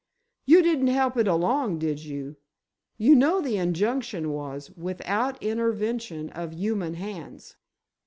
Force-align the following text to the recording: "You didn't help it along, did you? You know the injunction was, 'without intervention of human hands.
"You 0.47 0.63
didn't 0.63 0.87
help 0.87 1.15
it 1.15 1.27
along, 1.27 1.77
did 1.77 2.03
you? 2.03 2.37
You 2.97 3.15
know 3.15 3.39
the 3.39 3.57
injunction 3.57 4.31
was, 4.31 4.71
'without 4.71 5.37
intervention 5.43 6.31
of 6.31 6.55
human 6.55 6.95
hands. 6.95 7.55